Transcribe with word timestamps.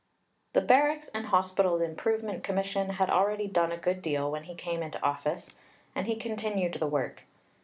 The 0.53 0.61
Barracks 0.61 1.09
and 1.09 1.27
Hospitals 1.27 1.79
Improvement 1.79 2.43
Commission 2.43 2.89
had 2.89 3.11
already 3.11 3.45
done 3.47 3.71
a 3.71 3.77
good 3.77 4.01
deal 4.01 4.31
when 4.31 4.45
he 4.45 4.55
came 4.55 4.81
into 4.81 4.99
office, 5.03 5.51
and 5.93 6.07
he 6.07 6.15
continued 6.15 6.73
the 6.73 6.87
work. 6.87 7.25